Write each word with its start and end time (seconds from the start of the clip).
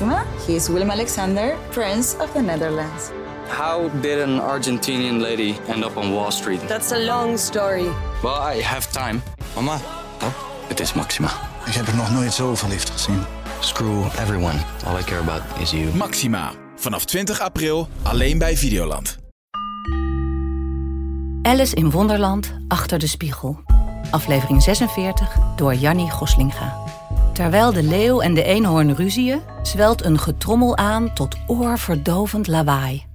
Maxima. 0.00 0.24
He 0.46 0.54
is 0.54 0.68
Willem 0.68 0.90
Alexander, 0.90 1.56
Prince 1.70 2.16
of 2.20 2.32
the 2.32 2.40
Netherlands. 2.40 3.10
How 3.48 3.88
did 4.00 4.18
an 4.20 4.40
Argentinian 4.40 5.20
lady 5.20 5.56
end 5.68 5.84
up 5.84 5.96
on 5.96 6.12
Wall 6.12 6.30
Street? 6.30 6.60
That's 6.68 6.92
a 6.92 6.98
long 6.98 7.38
story. 7.38 7.88
Well, 8.22 8.54
I 8.56 8.62
have 8.62 8.86
time. 8.92 9.22
Mama, 9.54 9.78
Oh, 10.22 10.32
het 10.68 10.80
is 10.80 10.92
Maxima. 10.92 11.28
ik 11.66 11.72
heb 11.74 11.86
er 11.86 11.94
nog 11.96 12.10
nooit 12.10 12.32
zo 12.32 12.54
verliefd 12.54 12.90
gezien. 12.90 13.24
Screw 13.60 14.04
everyone. 14.18 14.58
All 14.86 14.98
I 14.98 15.02
care 15.02 15.20
about 15.20 15.42
is 15.60 15.70
you. 15.70 15.94
Maxima. 15.94 16.52
Vanaf 16.76 17.04
20 17.04 17.40
april 17.40 17.88
alleen 18.02 18.38
bij 18.38 18.56
Videoland. 18.56 19.18
Alice 21.42 21.74
in 21.74 21.90
Wonderland 21.90 22.52
achter 22.68 22.98
de 22.98 23.06
spiegel. 23.06 23.60
Aflevering 24.10 24.62
46 24.62 25.36
door 25.56 25.74
Jannie 25.74 26.10
Goslinga. 26.10 26.86
Terwijl 27.38 27.72
de 27.72 27.82
leeuw 27.82 28.20
en 28.20 28.34
de 28.34 28.42
eenhoorn 28.42 28.94
ruzieën, 28.94 29.42
zwelt 29.62 30.04
een 30.04 30.18
getrommel 30.18 30.76
aan 30.76 31.14
tot 31.14 31.36
oorverdovend 31.46 32.46
lawaai. 32.46 33.06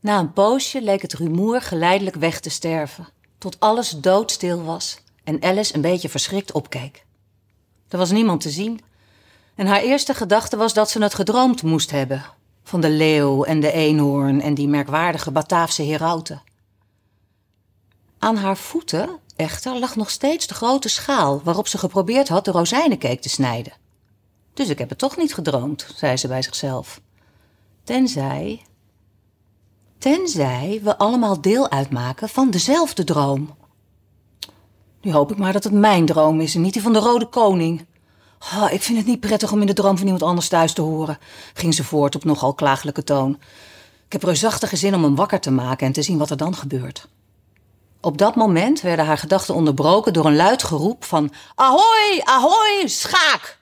Na 0.00 0.18
een 0.18 0.32
poosje 0.32 0.82
leek 0.82 1.02
het 1.02 1.12
rumoer 1.12 1.60
geleidelijk 1.60 2.16
weg 2.16 2.40
te 2.40 2.50
sterven, 2.50 3.08
tot 3.38 3.60
alles 3.60 3.90
doodstil 3.90 4.64
was 4.64 5.02
en 5.24 5.42
Alice 5.42 5.74
een 5.74 5.80
beetje 5.80 6.08
verschrikt 6.08 6.52
opkeek. 6.52 7.04
Er 7.88 7.98
was 7.98 8.10
niemand 8.10 8.40
te 8.40 8.50
zien 8.50 8.80
en 9.54 9.66
haar 9.66 9.80
eerste 9.80 10.14
gedachte 10.14 10.56
was 10.56 10.74
dat 10.74 10.90
ze 10.90 11.02
het 11.02 11.14
gedroomd 11.14 11.62
moest 11.62 11.90
hebben. 11.90 12.24
Van 12.62 12.80
de 12.80 12.90
leeuw 12.90 13.44
en 13.44 13.60
de 13.60 13.72
eenhoorn 13.72 14.40
en 14.40 14.54
die 14.54 14.68
merkwaardige 14.68 15.30
Bataafse 15.30 15.82
herauten. 15.82 16.42
Aan 18.22 18.36
haar 18.36 18.56
voeten 18.56 19.18
echter 19.36 19.78
lag 19.78 19.96
nog 19.96 20.10
steeds 20.10 20.46
de 20.46 20.54
grote 20.54 20.88
schaal 20.88 21.40
waarop 21.44 21.68
ze 21.68 21.78
geprobeerd 21.78 22.28
had 22.28 22.44
de 22.44 22.50
rozijnencake 22.50 23.18
te 23.18 23.28
snijden. 23.28 23.72
Dus 24.54 24.68
ik 24.68 24.78
heb 24.78 24.88
het 24.88 24.98
toch 24.98 25.16
niet 25.16 25.34
gedroomd, 25.34 25.86
zei 25.96 26.16
ze 26.16 26.28
bij 26.28 26.42
zichzelf. 26.42 27.00
Tenzij. 27.84 28.62
Tenzij 29.98 30.80
we 30.82 30.98
allemaal 30.98 31.40
deel 31.40 31.70
uitmaken 31.70 32.28
van 32.28 32.50
dezelfde 32.50 33.04
droom. 33.04 33.54
Nu 35.00 35.12
hoop 35.12 35.30
ik 35.30 35.38
maar 35.38 35.52
dat 35.52 35.64
het 35.64 35.72
mijn 35.72 36.06
droom 36.06 36.40
is 36.40 36.54
en 36.54 36.60
niet 36.60 36.72
die 36.72 36.82
van 36.82 36.92
de 36.92 36.98
Rode 36.98 37.26
Koning. 37.26 37.86
Oh, 38.54 38.72
ik 38.72 38.82
vind 38.82 38.98
het 38.98 39.06
niet 39.06 39.20
prettig 39.20 39.52
om 39.52 39.60
in 39.60 39.66
de 39.66 39.72
droom 39.72 39.96
van 39.96 40.06
iemand 40.06 40.22
anders 40.22 40.48
thuis 40.48 40.72
te 40.72 40.82
horen, 40.82 41.18
ging 41.54 41.74
ze 41.74 41.84
voort 41.84 42.14
op 42.14 42.24
nogal 42.24 42.54
klagelijke 42.54 43.04
toon. 43.04 43.38
Ik 44.06 44.12
heb 44.12 44.22
reusachtige 44.22 44.76
zin 44.76 44.94
om 44.94 45.02
hem 45.02 45.14
wakker 45.14 45.40
te 45.40 45.50
maken 45.50 45.86
en 45.86 45.92
te 45.92 46.02
zien 46.02 46.18
wat 46.18 46.30
er 46.30 46.36
dan 46.36 46.54
gebeurt. 46.54 47.08
Op 48.00 48.18
dat 48.18 48.34
moment 48.34 48.80
werden 48.80 49.06
haar 49.06 49.18
gedachten 49.18 49.54
onderbroken 49.54 50.12
door 50.12 50.26
een 50.26 50.36
luid 50.36 50.62
geroep 50.62 51.04
van 51.04 51.32
Ahoy, 51.54 52.20
ahoy, 52.24 52.82
schaak! 52.86 53.58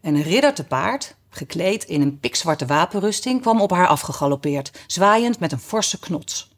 En 0.00 0.14
een 0.14 0.22
ridder 0.22 0.54
te 0.54 0.64
paard, 0.64 1.14
gekleed 1.30 1.84
in 1.84 2.00
een 2.00 2.20
pikzwarte 2.20 2.66
wapenrusting, 2.66 3.40
kwam 3.40 3.60
op 3.60 3.70
haar 3.70 3.86
afgegalopeerd, 3.86 4.70
zwaaiend 4.86 5.38
met 5.38 5.52
een 5.52 5.58
forse 5.58 5.98
knots. 5.98 6.54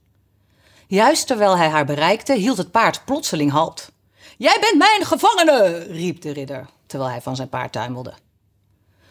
Juist 0.86 1.26
terwijl 1.26 1.56
hij 1.56 1.68
haar 1.68 1.86
bereikte, 1.86 2.34
hield 2.34 2.56
het 2.56 2.70
paard 2.70 3.04
plotseling 3.04 3.50
halt. 3.50 3.90
Jij 4.36 4.56
bent 4.60 4.78
mijn 4.78 5.04
gevangene, 5.04 5.86
riep 5.90 6.20
de 6.20 6.32
ridder, 6.32 6.68
terwijl 6.86 7.10
hij 7.10 7.20
van 7.20 7.36
zijn 7.36 7.48
paard 7.48 7.72
tuimelde. 7.72 8.12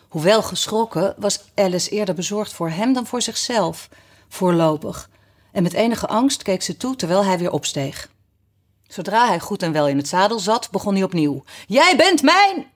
Hoewel 0.07 0.43
geschrokken, 0.43 1.15
was 1.17 1.43
Alice 1.55 1.89
eerder 1.89 2.15
bezorgd 2.15 2.53
voor 2.53 2.69
hem 2.69 2.93
dan 2.93 3.05
voor 3.05 3.21
zichzelf, 3.21 3.89
voorlopig. 4.27 5.09
En 5.57 5.63
met 5.63 5.73
enige 5.73 6.07
angst 6.07 6.43
keek 6.43 6.61
ze 6.61 6.77
toe 6.77 6.95
terwijl 6.95 7.25
hij 7.25 7.37
weer 7.37 7.51
opsteeg. 7.51 8.09
Zodra 8.87 9.27
hij 9.27 9.39
goed 9.39 9.63
en 9.63 9.71
wel 9.71 9.87
in 9.87 9.97
het 9.97 10.07
zadel 10.07 10.39
zat, 10.39 10.71
begon 10.71 10.93
hij 10.93 11.03
opnieuw. 11.03 11.43
Jij 11.67 11.95
bent 11.95 12.21
mijn! 12.21 12.71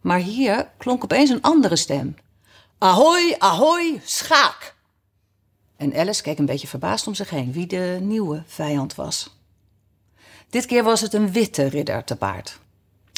Maar 0.00 0.18
hier 0.18 0.70
klonk 0.78 1.04
opeens 1.04 1.30
een 1.30 1.42
andere 1.42 1.76
stem. 1.76 2.16
Ahoy, 2.78 3.36
ahoy, 3.38 4.00
schaak! 4.04 4.74
En 5.76 5.96
Alice 5.96 6.22
keek 6.22 6.38
een 6.38 6.46
beetje 6.46 6.66
verbaasd 6.66 7.06
om 7.06 7.14
zich 7.14 7.30
heen 7.30 7.52
wie 7.52 7.66
de 7.66 7.98
nieuwe 8.00 8.42
vijand 8.46 8.94
was. 8.94 9.36
Dit 10.50 10.66
keer 10.66 10.84
was 10.84 11.00
het 11.00 11.14
een 11.14 11.32
witte 11.32 11.66
ridder 11.66 12.04
te 12.04 12.16
paard. 12.16 12.58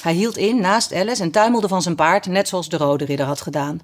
Hij 0.02 0.12
hield 0.12 0.36
in 0.36 0.60
naast 0.60 0.94
Alice 0.94 1.22
en 1.22 1.30
tuimelde 1.30 1.68
van 1.68 1.82
zijn 1.82 1.94
paard, 1.94 2.26
net 2.26 2.48
zoals 2.48 2.68
de 2.68 2.76
rode 2.76 3.04
ridder 3.04 3.26
had 3.26 3.40
gedaan. 3.40 3.80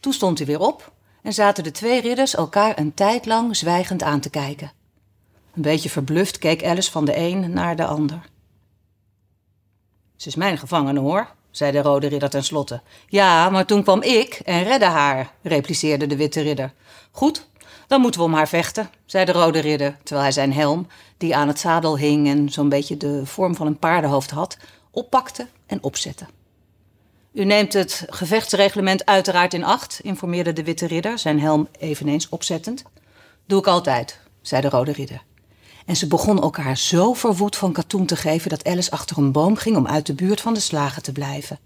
Toen 0.00 0.12
stond 0.12 0.38
hij 0.38 0.46
weer 0.46 0.60
op 0.60 0.92
en 1.22 1.32
zaten 1.32 1.64
de 1.64 1.70
twee 1.70 2.00
ridders 2.00 2.34
elkaar 2.34 2.78
een 2.78 2.94
tijd 2.94 3.26
lang 3.26 3.56
zwijgend 3.56 4.02
aan 4.02 4.20
te 4.20 4.30
kijken. 4.30 4.72
Een 5.54 5.62
beetje 5.62 5.90
verbluft 5.90 6.38
keek 6.38 6.64
Alice 6.64 6.90
van 6.90 7.04
de 7.04 7.16
een 7.16 7.52
naar 7.52 7.76
de 7.76 7.84
ander. 7.84 8.20
Ze 10.16 10.28
is 10.28 10.34
mijn 10.34 10.58
gevangene, 10.58 11.00
hoor, 11.00 11.28
zei 11.50 11.72
de 11.72 11.82
rode 11.82 12.06
ridder 12.06 12.30
tenslotte. 12.30 12.80
Ja, 13.06 13.50
maar 13.50 13.66
toen 13.66 13.82
kwam 13.82 14.02
ik 14.02 14.34
en 14.44 14.62
redde 14.62 14.84
haar, 14.84 15.32
repliceerde 15.42 16.06
de 16.06 16.16
witte 16.16 16.40
ridder. 16.40 16.72
Goed, 17.10 17.48
dan 17.86 18.00
moeten 18.00 18.20
we 18.20 18.26
om 18.26 18.34
haar 18.34 18.48
vechten, 18.48 18.90
zei 19.06 19.24
de 19.24 19.32
rode 19.32 19.58
ridder, 19.58 19.96
terwijl 20.02 20.22
hij 20.22 20.32
zijn 20.32 20.52
helm, 20.52 20.86
die 21.16 21.36
aan 21.36 21.48
het 21.48 21.58
zadel 21.58 21.98
hing 21.98 22.28
en 22.28 22.48
zo'n 22.48 22.68
beetje 22.68 22.96
de 22.96 23.26
vorm 23.26 23.54
van 23.54 23.66
een 23.66 23.78
paardenhoofd 23.78 24.30
had, 24.30 24.56
oppakte 24.90 25.46
en 25.66 25.82
opzette. 25.82 26.26
U 27.32 27.44
neemt 27.44 27.72
het 27.72 28.04
gevechtsreglement 28.08 29.06
uiteraard 29.06 29.54
in 29.54 29.64
acht, 29.64 30.00
informeerde 30.02 30.52
de 30.52 30.64
witte 30.64 30.86
ridder, 30.86 31.18
zijn 31.18 31.40
helm 31.40 31.68
eveneens 31.78 32.28
opzettend. 32.28 32.82
Doe 33.46 33.58
ik 33.58 33.66
altijd, 33.66 34.18
zei 34.40 34.62
de 34.62 34.68
rode 34.68 34.92
ridder. 34.92 35.22
En 35.86 35.96
ze 35.96 36.06
begonnen 36.06 36.42
elkaar 36.42 36.76
zo 36.76 37.12
verwoed 37.12 37.56
van 37.56 37.72
katoen 37.72 38.06
te 38.06 38.16
geven 38.16 38.50
dat 38.50 38.64
Alice 38.64 38.90
achter 38.90 39.18
een 39.18 39.32
boom 39.32 39.56
ging 39.56 39.76
om 39.76 39.86
uit 39.86 40.06
de 40.06 40.14
buurt 40.14 40.40
van 40.40 40.54
de 40.54 40.60
slagen 40.60 41.02
te 41.02 41.12
blijven. 41.12 41.58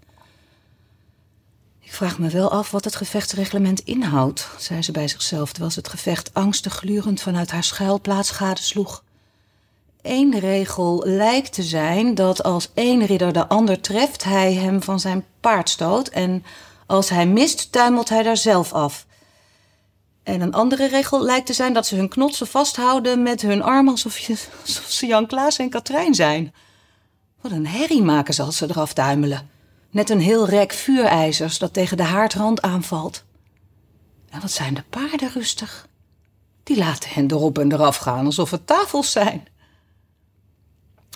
Ik 1.79 1.93
vraag 1.93 2.19
me 2.19 2.29
wel 2.29 2.51
af 2.51 2.71
wat 2.71 2.83
het 2.83 2.95
gevechtsreglement 2.95 3.79
inhoudt, 3.79 4.49
zei 4.57 4.81
ze 4.81 4.91
bij 4.91 5.07
zichzelf, 5.07 5.49
terwijl 5.49 5.71
ze 5.71 5.79
het 5.79 5.89
gevecht 5.89 6.33
angstig 6.33 6.73
glurend 6.73 7.21
vanuit 7.21 7.51
haar 7.51 7.63
schuilplaats 7.63 8.31
gadesloeg. 8.31 9.03
Eén 10.09 10.39
regel 10.39 11.03
lijkt 11.05 11.53
te 11.53 11.63
zijn 11.63 12.15
dat 12.15 12.43
als 12.43 12.69
één 12.73 13.05
ridder 13.05 13.33
de 13.33 13.47
ander 13.47 13.81
treft, 13.81 14.23
hij 14.23 14.53
hem 14.53 14.83
van 14.83 14.99
zijn 14.99 15.25
paard 15.39 15.69
stoot. 15.69 16.07
En 16.07 16.43
als 16.85 17.09
hij 17.09 17.27
mist, 17.27 17.71
tuimelt 17.71 18.09
hij 18.09 18.23
daar 18.23 18.37
zelf 18.37 18.73
af. 18.73 19.05
En 20.23 20.41
een 20.41 20.53
andere 20.53 20.87
regel 20.87 21.21
lijkt 21.21 21.45
te 21.45 21.53
zijn 21.53 21.73
dat 21.73 21.87
ze 21.87 21.95
hun 21.95 22.09
knotsen 22.09 22.47
vasthouden 22.47 23.23
met 23.23 23.41
hun 23.41 23.63
arm 23.63 23.89
alsof, 23.89 24.13
ze 24.87 25.05
Jan 25.05 25.27
Klaas 25.27 25.57
en 25.57 25.69
Katrijn 25.69 26.15
zijn. 26.15 26.53
Wat 27.41 27.51
een 27.51 27.67
herrie 27.67 28.03
maken 28.03 28.33
ze 28.33 28.43
als 28.43 28.57
ze 28.57 28.65
eraf 28.69 28.93
tuimelen. 28.93 29.49
Net 29.89 30.09
een 30.09 30.19
heel 30.19 30.47
rek 30.47 30.73
vuurijzers 30.73 31.57
dat 31.57 31.73
tegen 31.73 31.97
de 31.97 32.03
haardrand 32.03 32.61
aanvalt. 32.61 33.23
En 34.29 34.41
wat 34.41 34.51
zijn 34.51 34.73
de 34.73 34.83
paarden 34.89 35.31
rustig. 35.33 35.87
Die 36.63 36.77
laten 36.77 37.09
hen 37.09 37.31
erop 37.31 37.57
en 37.57 37.71
eraf 37.71 37.97
gaan 37.97 38.25
alsof 38.25 38.51
het 38.51 38.67
tafels 38.67 39.11
zijn. 39.11 39.47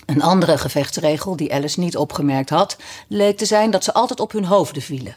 Een 0.06 0.22
andere 0.22 0.58
gevechtsregel 0.58 1.36
die 1.36 1.54
Alice 1.54 1.80
niet 1.80 1.96
opgemerkt 1.96 2.50
had, 2.50 2.76
leek 3.08 3.36
te 3.36 3.44
zijn 3.44 3.70
dat 3.70 3.84
ze 3.84 3.94
altijd 3.94 4.20
op 4.20 4.32
hun 4.32 4.44
hoofden 4.44 4.82
vielen. 4.82 5.16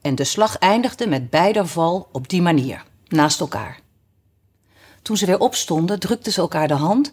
En 0.00 0.14
de 0.14 0.24
slag 0.24 0.58
eindigde 0.58 1.06
met 1.06 1.30
beider 1.30 1.66
val 1.66 2.08
op 2.12 2.28
die 2.28 2.42
manier, 2.42 2.84
naast 3.08 3.40
elkaar. 3.40 3.80
Toen 5.02 5.16
ze 5.16 5.26
weer 5.26 5.38
opstonden, 5.38 6.00
drukten 6.00 6.32
ze 6.32 6.40
elkaar 6.40 6.68
de 6.68 6.74
hand 6.74 7.12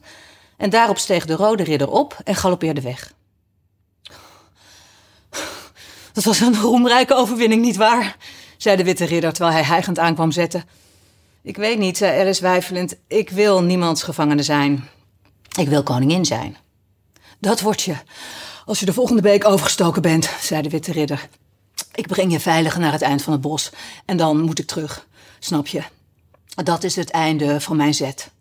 en 0.57 0.69
daarop 0.69 0.97
steeg 0.97 1.25
de 1.25 1.35
rode 1.35 1.63
ridder 1.63 1.89
op 1.89 2.17
en 2.23 2.35
galoppeerde 2.35 2.81
weg. 2.81 3.13
Dat 6.13 6.23
was 6.23 6.39
een 6.39 6.55
roemrijke 6.61 7.13
overwinning, 7.13 7.61
nietwaar? 7.61 8.17
zei 8.57 8.77
de 8.77 8.83
witte 8.83 9.05
ridder 9.05 9.33
terwijl 9.33 9.55
hij 9.55 9.65
hijgend 9.65 9.99
aankwam 9.99 10.31
zetten. 10.31 10.63
Ik 11.41 11.57
weet 11.57 11.77
niet, 11.77 11.97
zei 11.97 12.19
Alice 12.19 12.41
weifelend. 12.41 12.95
Ik 13.07 13.29
wil 13.29 13.63
niemands 13.63 14.03
gevangene 14.03 14.43
zijn. 14.43 14.89
Ik 15.57 15.67
wil 15.67 15.83
koningin 15.83 16.25
zijn. 16.25 16.57
Dat 17.39 17.61
word 17.61 17.81
je 17.81 17.95
als 18.65 18.79
je 18.79 18.85
de 18.85 18.93
volgende 18.93 19.21
week 19.21 19.45
overgestoken 19.45 20.01
bent, 20.01 20.29
zei 20.39 20.61
de 20.61 20.69
witte 20.69 20.91
ridder. 20.91 21.29
Ik 21.93 22.07
breng 22.07 22.31
je 22.31 22.39
veilig 22.39 22.77
naar 22.77 22.91
het 22.91 23.01
eind 23.01 23.21
van 23.21 23.33
het 23.33 23.41
bos 23.41 23.69
en 24.05 24.17
dan 24.17 24.41
moet 24.41 24.59
ik 24.59 24.67
terug. 24.67 25.07
Snap 25.39 25.67
je? 25.67 25.83
Dat 26.63 26.83
is 26.83 26.95
het 26.95 27.09
einde 27.09 27.61
van 27.61 27.75
mijn 27.77 27.93
zet. 27.93 28.31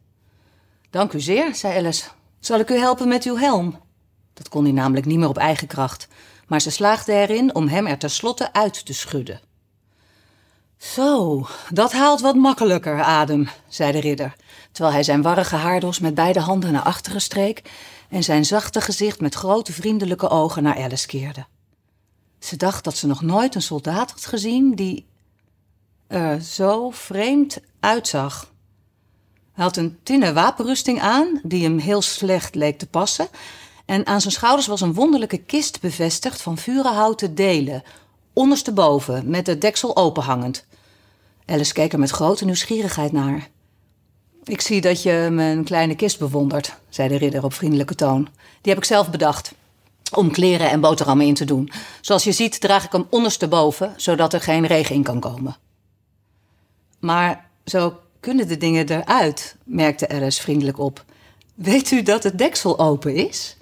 Dank 0.90 1.12
u 1.12 1.20
zeer, 1.20 1.54
zei 1.54 1.76
Alice. 1.76 2.04
Zal 2.40 2.58
ik 2.58 2.70
u 2.70 2.78
helpen 2.78 3.08
met 3.08 3.24
uw 3.24 3.36
helm? 3.36 3.80
Dat 4.32 4.48
kon 4.48 4.64
hij 4.64 4.72
namelijk 4.72 5.06
niet 5.06 5.18
meer 5.18 5.28
op 5.28 5.38
eigen 5.38 5.66
kracht, 5.66 6.08
maar 6.46 6.60
ze 6.60 6.70
slaagde 6.70 7.12
erin 7.12 7.54
om 7.54 7.68
hem 7.68 7.86
er 7.86 7.98
tenslotte 7.98 8.52
uit 8.52 8.86
te 8.86 8.94
schudden. 8.94 9.40
Zo, 10.92 11.46
dat 11.70 11.92
haalt 11.92 12.20
wat 12.20 12.34
makkelijker 12.34 13.02
adem, 13.02 13.48
zei 13.68 13.92
de 13.92 14.00
ridder, 14.00 14.36
terwijl 14.72 14.94
hij 14.94 15.02
zijn 15.02 15.22
warrige 15.22 15.56
haardos 15.56 15.98
met 15.98 16.14
beide 16.14 16.40
handen 16.40 16.72
naar 16.72 16.82
achteren 16.82 17.20
streek 17.20 17.62
en 18.08 18.24
zijn 18.24 18.44
zachte 18.44 18.80
gezicht 18.80 19.20
met 19.20 19.34
grote 19.34 19.72
vriendelijke 19.72 20.28
ogen 20.28 20.62
naar 20.62 20.76
Alice 20.76 21.06
keerde. 21.06 21.46
Ze 22.38 22.56
dacht 22.56 22.84
dat 22.84 22.96
ze 22.96 23.06
nog 23.06 23.22
nooit 23.22 23.54
een 23.54 23.62
soldaat 23.62 24.10
had 24.10 24.26
gezien 24.26 24.74
die 24.74 25.06
er 26.06 26.40
zo 26.40 26.90
vreemd 26.90 27.58
uitzag. 27.80 28.52
Hij 29.52 29.64
had 29.64 29.76
een 29.76 29.98
tinnen 30.02 30.34
wapenrusting 30.34 31.00
aan, 31.00 31.40
die 31.42 31.62
hem 31.62 31.78
heel 31.78 32.02
slecht 32.02 32.54
leek 32.54 32.78
te 32.78 32.86
passen, 32.86 33.28
en 33.84 34.06
aan 34.06 34.20
zijn 34.20 34.32
schouders 34.32 34.66
was 34.66 34.80
een 34.80 34.94
wonderlijke 34.94 35.38
kist 35.38 35.80
bevestigd 35.80 36.42
van 36.42 36.58
vurenhouten 36.58 37.34
delen, 37.34 37.82
ondersteboven, 38.32 39.30
met 39.30 39.46
het 39.46 39.60
deksel 39.60 39.96
openhangend. 39.96 40.66
Alice 41.46 41.72
keek 41.72 41.92
er 41.92 41.98
met 41.98 42.10
grote 42.10 42.44
nieuwsgierigheid 42.44 43.12
naar. 43.12 43.48
Ik 44.44 44.60
zie 44.60 44.80
dat 44.80 45.02
je 45.02 45.28
mijn 45.32 45.64
kleine 45.64 45.94
kist 45.94 46.18
bewondert, 46.18 46.76
zei 46.88 47.08
de 47.08 47.16
ridder 47.16 47.44
op 47.44 47.52
vriendelijke 47.52 47.94
toon. 47.94 48.22
Die 48.60 48.72
heb 48.72 48.76
ik 48.76 48.84
zelf 48.84 49.10
bedacht. 49.10 49.54
Om 50.14 50.30
kleren 50.30 50.70
en 50.70 50.80
boterhammen 50.80 51.26
in 51.26 51.34
te 51.34 51.44
doen. 51.44 51.70
Zoals 52.00 52.24
je 52.24 52.32
ziet 52.32 52.60
draag 52.60 52.84
ik 52.84 52.92
hem 52.92 53.06
ondersteboven, 53.10 53.94
zodat 53.96 54.32
er 54.32 54.40
geen 54.40 54.66
regen 54.66 54.94
in 54.94 55.02
kan 55.02 55.20
komen. 55.20 55.56
Maar 56.98 57.48
zo 57.64 57.98
kunnen 58.20 58.48
de 58.48 58.56
dingen 58.56 58.88
eruit, 58.88 59.56
merkte 59.64 60.08
Alice 60.08 60.42
vriendelijk 60.42 60.78
op. 60.78 61.04
Weet 61.54 61.90
u 61.90 62.02
dat 62.02 62.22
het 62.22 62.38
deksel 62.38 62.78
open 62.78 63.14
is? 63.14 63.56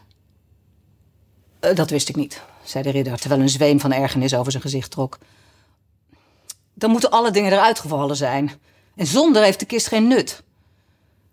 Eh, 1.61 1.75
dat 1.75 1.91
wist 1.91 2.09
ik 2.09 2.17
niet, 2.17 2.43
zei 2.65 2.83
de 2.83 2.91
ridder, 2.91 3.19
terwijl 3.19 3.41
een 3.41 3.49
zweem 3.49 3.81
van 3.81 3.93
ergernis 3.93 4.35
over 4.35 4.51
zijn 4.51 4.63
gezicht 4.63 4.91
trok. 4.91 5.19
Dan 6.75 6.91
moeten 6.91 7.11
alle 7.11 7.31
dingen 7.31 7.53
eruit 7.53 7.79
gevallen 7.79 8.17
zijn. 8.17 8.51
En 8.97 9.07
zonder 9.07 9.43
heeft 9.43 9.61
de 9.61 9.67
kist 9.67 9.87
geen 9.87 10.07
nut. 10.07 10.43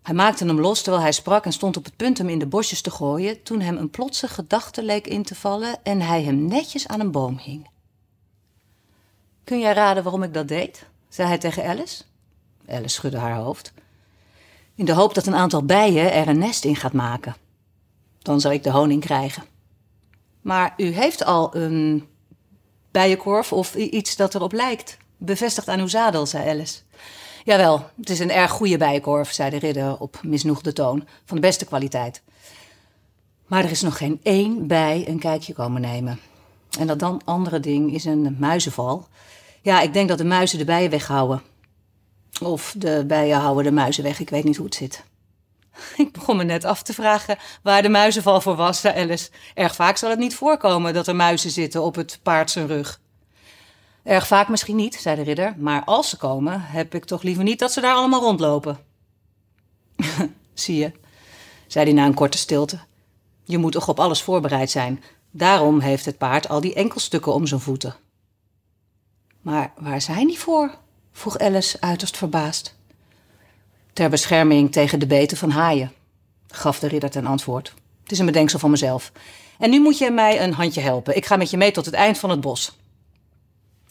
Hij 0.02 0.14
maakte 0.14 0.44
hem 0.44 0.60
los 0.60 0.82
terwijl 0.82 1.02
hij 1.02 1.12
sprak 1.12 1.44
en 1.44 1.52
stond 1.52 1.76
op 1.76 1.84
het 1.84 1.96
punt 1.96 2.18
hem 2.18 2.28
in 2.28 2.38
de 2.38 2.46
bosjes 2.46 2.80
te 2.80 2.90
gooien, 2.90 3.42
toen 3.42 3.60
hem 3.60 3.76
een 3.76 3.90
plotse 3.90 4.28
gedachte 4.28 4.82
leek 4.82 5.06
in 5.06 5.22
te 5.22 5.34
vallen 5.34 5.78
en 5.82 6.00
hij 6.00 6.22
hem 6.22 6.46
netjes 6.46 6.88
aan 6.88 7.00
een 7.00 7.10
boom 7.10 7.38
hing. 7.38 7.68
Kun 9.44 9.60
jij 9.60 9.72
raden 9.72 10.02
waarom 10.02 10.22
ik 10.22 10.34
dat 10.34 10.48
deed? 10.48 10.86
zei 11.08 11.28
hij 11.28 11.38
tegen 11.38 11.64
Alice. 11.64 12.02
Alice 12.68 12.88
schudde 12.88 13.18
haar 13.18 13.36
hoofd. 13.36 13.72
In 14.74 14.84
de 14.84 14.92
hoop 14.92 15.14
dat 15.14 15.26
een 15.26 15.34
aantal 15.34 15.64
bijen 15.64 16.12
er 16.12 16.28
een 16.28 16.38
nest 16.38 16.64
in 16.64 16.76
gaat 16.76 16.92
maken. 16.92 17.36
Dan 18.18 18.40
zou 18.40 18.54
ik 18.54 18.62
de 18.62 18.70
honing 18.70 19.00
krijgen. 19.00 19.44
Maar 20.40 20.74
u 20.76 20.84
heeft 20.84 21.24
al 21.24 21.56
een 21.56 22.08
bijenkorf 22.90 23.52
of 23.52 23.74
iets 23.74 24.16
dat 24.16 24.34
erop 24.34 24.52
lijkt. 24.52 24.96
Bevestigd 25.22 25.68
aan 25.68 25.80
uw 25.80 25.86
zadel, 25.86 26.26
zei 26.26 26.48
Alice. 26.48 26.78
Jawel, 27.44 27.90
het 27.96 28.10
is 28.10 28.18
een 28.18 28.30
erg 28.30 28.50
goede 28.50 28.76
bijenkorf, 28.76 29.32
zei 29.32 29.50
de 29.50 29.58
ridder 29.58 29.98
op 29.98 30.20
misnoegde 30.22 30.72
toon. 30.72 31.06
Van 31.24 31.36
de 31.36 31.42
beste 31.42 31.64
kwaliteit. 31.64 32.22
Maar 33.46 33.64
er 33.64 33.70
is 33.70 33.82
nog 33.82 33.96
geen 33.96 34.20
één 34.22 34.66
bij 34.66 35.04
een 35.08 35.18
kijkje 35.18 35.52
komen 35.52 35.80
nemen. 35.80 36.20
En 36.78 36.86
dat 36.86 36.98
dan 36.98 37.20
andere 37.24 37.60
ding 37.60 37.94
is 37.94 38.04
een 38.04 38.36
muizenval. 38.38 39.08
Ja, 39.62 39.80
ik 39.80 39.92
denk 39.92 40.08
dat 40.08 40.18
de 40.18 40.24
muizen 40.24 40.58
de 40.58 40.64
bijen 40.64 40.90
weghouden. 40.90 41.42
Of 42.42 42.74
de 42.76 43.04
bijen 43.06 43.38
houden 43.38 43.64
de 43.64 43.72
muizen 43.72 44.02
weg, 44.02 44.20
ik 44.20 44.30
weet 44.30 44.44
niet 44.44 44.56
hoe 44.56 44.66
het 44.66 44.74
zit. 44.74 45.04
Ik 45.96 46.12
begon 46.12 46.36
me 46.36 46.44
net 46.44 46.64
af 46.64 46.82
te 46.82 46.94
vragen 46.94 47.38
waar 47.62 47.82
de 47.82 47.88
muizenval 47.88 48.40
voor 48.40 48.56
was, 48.56 48.80
zei 48.80 48.98
Alice. 48.98 49.30
Erg 49.54 49.74
vaak 49.74 49.96
zal 49.96 50.10
het 50.10 50.18
niet 50.18 50.34
voorkomen 50.34 50.94
dat 50.94 51.06
er 51.06 51.16
muizen 51.16 51.50
zitten 51.50 51.82
op 51.82 51.94
het 51.94 52.18
paard 52.22 52.50
zijn 52.50 52.66
rug. 52.66 52.99
Erg 54.02 54.26
vaak 54.26 54.48
misschien 54.48 54.76
niet, 54.76 54.94
zei 54.94 55.16
de 55.16 55.22
ridder, 55.22 55.54
maar 55.58 55.84
als 55.84 56.08
ze 56.08 56.16
komen, 56.16 56.60
heb 56.60 56.94
ik 56.94 57.04
toch 57.04 57.22
liever 57.22 57.44
niet 57.44 57.58
dat 57.58 57.72
ze 57.72 57.80
daar 57.80 57.94
allemaal 57.94 58.20
rondlopen. 58.20 58.78
Zie 60.54 60.76
je, 60.76 60.92
zei 61.66 61.84
hij 61.84 61.94
na 61.94 62.06
een 62.06 62.14
korte 62.14 62.38
stilte. 62.38 62.78
Je 63.44 63.58
moet 63.58 63.72
toch 63.72 63.88
op 63.88 64.00
alles 64.00 64.22
voorbereid 64.22 64.70
zijn. 64.70 65.02
Daarom 65.30 65.80
heeft 65.80 66.04
het 66.04 66.18
paard 66.18 66.48
al 66.48 66.60
die 66.60 66.74
enkelstukken 66.74 67.34
om 67.34 67.46
zijn 67.46 67.60
voeten. 67.60 67.96
Maar 69.40 69.72
waar 69.78 70.00
zijn 70.00 70.26
die 70.26 70.38
voor? 70.38 70.74
vroeg 71.12 71.38
Alice 71.38 71.80
uiterst 71.80 72.16
verbaasd. 72.16 72.74
Ter 73.92 74.10
bescherming 74.10 74.72
tegen 74.72 74.98
de 74.98 75.06
beten 75.06 75.36
van 75.36 75.50
haaien, 75.50 75.92
gaf 76.48 76.78
de 76.78 76.88
ridder 76.88 77.10
ten 77.10 77.26
antwoord. 77.26 77.74
Het 78.02 78.12
is 78.12 78.18
een 78.18 78.26
bedenksel 78.26 78.58
van 78.58 78.70
mezelf. 78.70 79.12
En 79.58 79.70
nu 79.70 79.80
moet 79.80 79.98
je 79.98 80.10
mij 80.10 80.42
een 80.42 80.52
handje 80.52 80.80
helpen. 80.80 81.16
Ik 81.16 81.26
ga 81.26 81.36
met 81.36 81.50
je 81.50 81.56
mee 81.56 81.70
tot 81.70 81.84
het 81.84 81.94
eind 81.94 82.18
van 82.18 82.30
het 82.30 82.40
bos. 82.40 82.78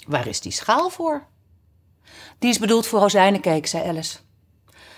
Waar 0.09 0.27
is 0.27 0.39
die 0.39 0.51
schaal 0.51 0.89
voor? 0.89 1.23
Die 2.39 2.49
is 2.49 2.59
bedoeld 2.59 2.87
voor 2.87 2.99
rozijnencake, 2.99 3.67
zei 3.67 3.87
Alice. 3.87 4.17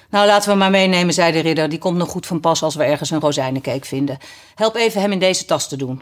Nou, 0.09 0.27
laten 0.27 0.51
we 0.51 0.57
maar 0.57 0.69
meenemen, 0.69 1.13
zei 1.13 1.31
de 1.31 1.39
ridder. 1.39 1.69
Die 1.69 1.79
komt 1.79 1.97
nog 1.97 2.09
goed 2.09 2.25
van 2.25 2.39
pas 2.39 2.63
als 2.63 2.75
we 2.75 2.83
ergens 2.83 3.09
een 3.09 3.19
rozijnencake 3.19 3.85
vinden. 3.85 4.17
Help 4.55 4.75
even 4.75 5.01
hem 5.01 5.11
in 5.11 5.19
deze 5.19 5.45
tas 5.45 5.67
te 5.67 5.77
doen. 5.77 6.01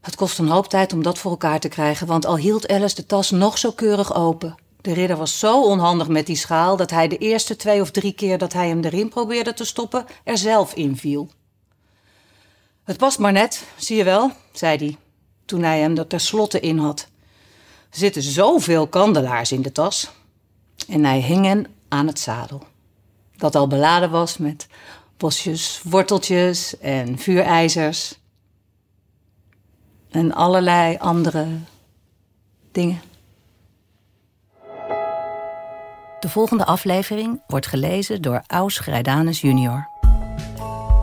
Het 0.00 0.16
kost 0.16 0.38
een 0.38 0.48
hoop 0.48 0.68
tijd 0.68 0.92
om 0.92 1.02
dat 1.02 1.18
voor 1.18 1.30
elkaar 1.30 1.60
te 1.60 1.68
krijgen, 1.68 2.06
want 2.06 2.26
al 2.26 2.36
hield 2.36 2.68
Alice 2.68 2.94
de 2.94 3.06
tas 3.06 3.30
nog 3.30 3.58
zo 3.58 3.72
keurig 3.72 4.14
open. 4.14 4.54
De 4.80 4.92
ridder 4.92 5.16
was 5.16 5.38
zo 5.38 5.62
onhandig 5.62 6.08
met 6.08 6.26
die 6.26 6.36
schaal 6.36 6.76
dat 6.76 6.90
hij 6.90 7.08
de 7.08 7.18
eerste 7.18 7.56
twee 7.56 7.80
of 7.80 7.90
drie 7.90 8.12
keer 8.12 8.38
dat 8.38 8.52
hij 8.52 8.68
hem 8.68 8.84
erin 8.84 9.08
probeerde 9.08 9.54
te 9.54 9.64
stoppen, 9.64 10.06
er 10.24 10.38
zelf 10.38 10.74
in 10.74 10.96
viel. 10.96 11.28
Het 12.84 12.96
past 12.96 13.18
maar 13.18 13.32
net, 13.32 13.64
zie 13.76 13.96
je 13.96 14.04
wel, 14.04 14.30
zei 14.52 14.76
hij, 14.76 14.96
toen 15.44 15.62
hij 15.62 15.80
hem 15.80 15.96
er 15.98 16.06
tenslotte 16.06 16.60
in 16.60 16.78
had. 16.78 17.08
Er 17.90 17.98
zitten 17.98 18.22
zoveel 18.22 18.86
kandelaars 18.86 19.52
in 19.52 19.62
de 19.62 19.72
tas. 19.72 20.10
En 20.88 21.04
hij 21.04 21.20
hing 21.20 21.44
hen 21.44 21.66
aan 21.88 22.06
het 22.06 22.18
zadel. 22.18 22.62
Dat 23.36 23.54
al 23.54 23.66
beladen 23.66 24.10
was 24.10 24.38
met 24.38 24.66
bosjes 25.16 25.80
worteltjes 25.84 26.78
en 26.78 27.18
vuurijzers. 27.18 28.18
En 30.10 30.34
allerlei 30.34 30.96
andere 30.98 31.46
dingen. 32.72 33.00
De 36.20 36.28
volgende 36.28 36.64
aflevering 36.64 37.42
wordt 37.46 37.66
gelezen 37.66 38.22
door 38.22 38.42
Aus 38.46 38.78
Grijdanus 38.78 39.40
junior. 39.40 39.88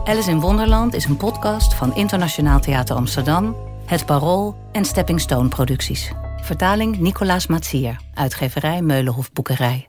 Alice 0.04 0.30
in 0.30 0.40
Wonderland 0.40 0.94
is 0.94 1.04
een 1.04 1.16
podcast 1.16 1.74
van 1.74 1.94
Internationaal 1.94 2.60
Theater 2.60 2.96
Amsterdam, 2.96 3.56
Het 3.84 4.06
Parool 4.06 4.56
en 4.72 4.84
Stepping 4.84 5.20
Stone 5.20 5.48
Producties. 5.48 6.12
Vertaling 6.46 6.98
Nicolaas 6.98 7.46
Matsier, 7.46 7.96
uitgeverij 8.14 8.82
Meulenhof 8.82 9.32
Boekerij. 9.32 9.88